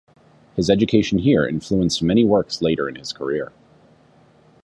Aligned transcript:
His 0.55 0.71
education 0.71 1.19
here 1.19 1.45
influenced 1.45 2.01
many 2.01 2.25
works 2.25 2.59
later 2.63 2.89
in 2.89 2.95
his 2.95 3.13
career. 3.13 3.51